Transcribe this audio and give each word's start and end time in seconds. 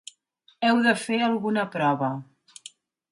Heu 0.69 0.79
de 0.87 0.93
fer 1.01 1.19
alguna 1.27 1.65
prova. 1.75 2.09